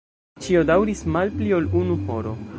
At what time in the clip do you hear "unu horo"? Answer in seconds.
1.83-2.37